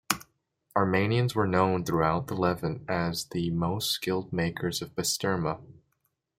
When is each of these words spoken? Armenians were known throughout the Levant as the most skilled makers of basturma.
Armenians 0.75 1.35
were 1.35 1.45
known 1.45 1.85
throughout 1.85 2.25
the 2.25 2.33
Levant 2.33 2.81
as 2.89 3.25
the 3.25 3.51
most 3.51 3.91
skilled 3.91 4.33
makers 4.33 4.81
of 4.81 4.95
basturma. 4.95 5.61